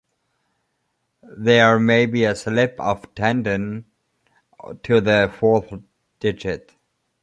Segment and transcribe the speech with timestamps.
[1.37, 3.85] There may be a slip of tendon
[4.81, 5.71] to the fourth
[6.19, 6.71] digit.